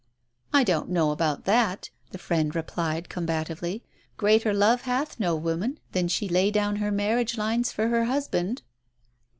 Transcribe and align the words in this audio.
"I 0.51 0.63
don't 0.63 0.89
know 0.89 1.11
about 1.11 1.45
that," 1.45 1.91
the 2.09 2.17
friend 2.17 2.55
replied, 2.55 3.07
com 3.07 3.27
batively. 3.27 3.83
"Greater 4.17 4.51
love 4.51 4.81
hath 4.81 5.19
no 5.19 5.35
woman, 5.35 5.79
than 5.91 6.07
she 6.07 6.27
lay 6.27 6.49
down 6.49 6.77
her 6.77 6.89
marriage 6.91 7.37
lines 7.37 7.71
for 7.71 7.87
her 7.89 8.05
husband." 8.05 8.63